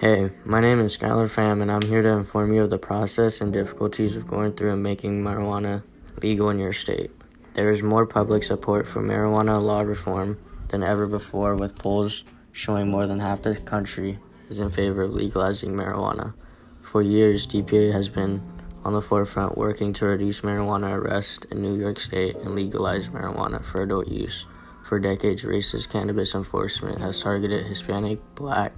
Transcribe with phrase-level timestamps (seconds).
[0.00, 3.42] Hey, my name is Skylar Pham, and I'm here to inform you of the process
[3.42, 5.82] and difficulties of going through and making marijuana
[6.22, 7.10] legal in your state.
[7.52, 12.88] There is more public support for marijuana law reform than ever before, with polls showing
[12.88, 14.18] more than half the country
[14.48, 16.32] is in favor of legalizing marijuana.
[16.80, 18.40] For years, DPA has been
[18.82, 23.62] on the forefront working to reduce marijuana arrests in New York State and legalize marijuana
[23.62, 24.46] for adult use.
[24.82, 28.72] For decades, racist cannabis enforcement has targeted Hispanic, Black,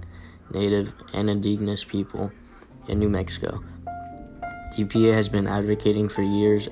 [0.51, 2.31] Native, and Indigenous people
[2.87, 3.63] in New Mexico.
[4.75, 6.67] DPA has been advocating for years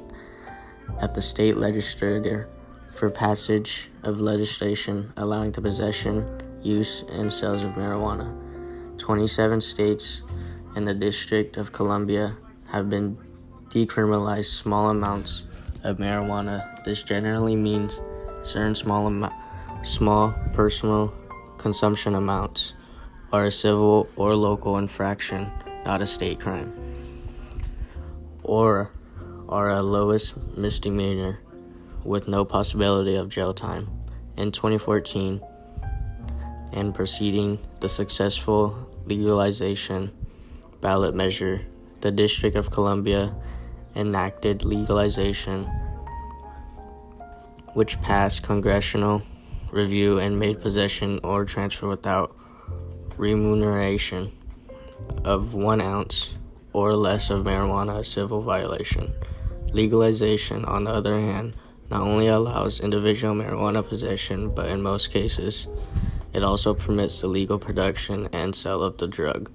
[1.00, 2.50] at the state legislature
[2.92, 8.36] for passage of legislation allowing the possession, use, and sales of marijuana.
[8.98, 10.22] 27 states
[10.76, 12.36] and the District of Columbia
[12.68, 13.18] have been
[13.70, 15.46] decriminalized small amounts
[15.84, 16.84] of marijuana.
[16.84, 18.02] This generally means
[18.44, 19.30] certain small
[19.84, 21.14] small personal
[21.58, 22.74] consumption amounts
[23.32, 25.50] are a civil or local infraction,
[25.86, 26.74] not a state crime,
[28.44, 28.92] or
[29.48, 31.40] are a lowest misdemeanor
[32.04, 33.90] with no possibility of jail time.
[34.38, 35.42] In 2014,
[36.74, 40.12] and preceding the successful legalization
[40.80, 41.62] ballot measure,
[42.02, 43.36] the District of Columbia
[43.96, 45.70] enacted legalization,
[47.74, 49.22] which passed congressional
[49.72, 52.36] review and made possession or transfer without
[53.22, 54.32] remuneration
[55.26, 56.32] of one ounce
[56.74, 59.14] or less of marijuana a civil violation.
[59.74, 61.54] Legalization, on the other hand,
[61.92, 65.68] not only allows individual marijuana possession, but in most cases,
[66.34, 69.52] it also permits the legal production and sale of the drug.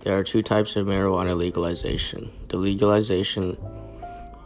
[0.00, 3.56] There are two types of marijuana legalization the legalization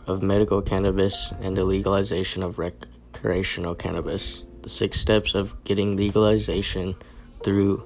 [0.07, 4.45] of medical cannabis and the legalization of recreational cannabis.
[4.61, 6.97] The six steps of getting legalization
[7.43, 7.83] through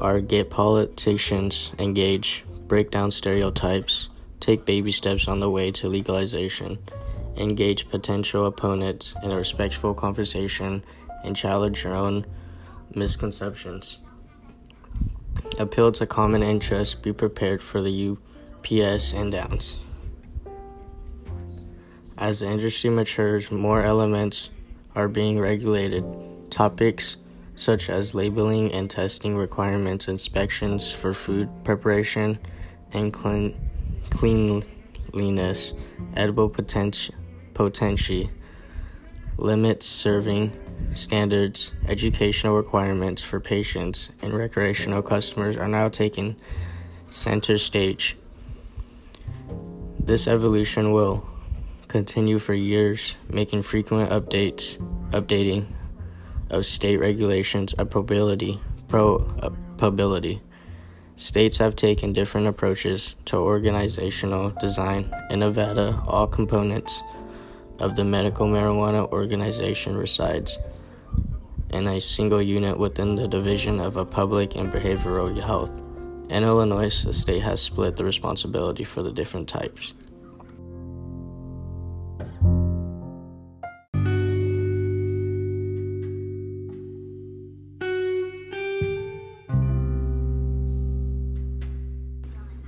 [0.00, 4.08] are get politicians engaged, break down stereotypes,
[4.40, 6.78] take baby steps on the way to legalization,
[7.36, 10.84] engage potential opponents in a respectful conversation,
[11.24, 12.26] and challenge your own
[12.94, 13.98] misconceptions.
[15.58, 19.76] Appeal to common interests, be prepared for the UPS and downs.
[22.16, 24.50] As the industry matures, more elements
[24.94, 26.04] are being regulated.
[26.50, 27.16] Topics
[27.56, 32.38] such as labeling and testing requirements, inspections for food preparation
[32.92, 33.54] and clean,
[34.10, 35.74] cleanliness,
[36.16, 37.12] edible potenti-
[37.54, 38.30] potency,
[39.36, 40.52] limits serving
[40.94, 46.36] standards, educational requirements for patients and recreational customers are now taking
[47.10, 48.16] center stage.
[49.98, 51.26] This evolution will
[51.88, 54.78] continue for years, making frequent updates,
[55.10, 55.73] updating
[56.54, 58.60] of state regulations probability,
[58.92, 60.40] uh, probability.
[61.16, 65.14] States have taken different approaches to organizational design.
[65.30, 67.02] In Nevada, all components
[67.78, 70.58] of the medical marijuana organization resides
[71.70, 75.72] in a single unit within the Division of a Public and Behavioral Health.
[76.30, 79.94] In Illinois, the state has split the responsibility for the different types.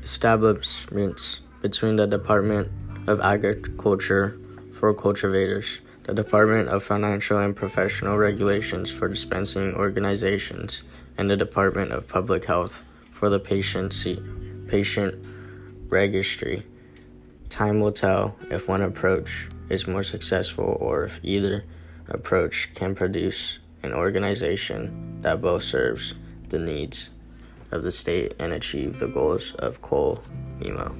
[0.06, 2.70] Establishments between the Department
[3.08, 4.38] of Agriculture
[4.72, 10.84] for cultivators, the Department of Financial and Professional Regulations for dispensing organizations,
[11.18, 14.22] and the Department of Public Health for the patiency,
[14.68, 15.16] patient
[15.88, 16.64] registry.
[17.50, 21.64] Time will tell if one approach is more successful or if either
[22.08, 26.14] approach can produce an organization that both serves
[26.50, 27.10] the needs
[27.72, 30.22] of the state and achieve the goals of Cole
[30.60, 30.94] Memo.